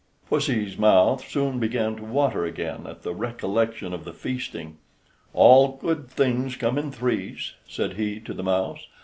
Pussy's 0.27 0.79
mouth 0.79 1.23
soon 1.29 1.59
began 1.59 1.95
to 1.97 2.03
water 2.03 2.43
again 2.43 2.87
at 2.87 3.03
the 3.03 3.13
recollection 3.13 3.93
of 3.93 4.03
the 4.03 4.13
feasting. 4.15 4.79
"All 5.31 5.77
good 5.79 6.09
things 6.09 6.55
come 6.55 6.79
in 6.79 6.91
threes," 6.91 7.53
said 7.69 7.97
he 7.97 8.19
to 8.21 8.33
the 8.33 8.41
mouse. 8.41 8.87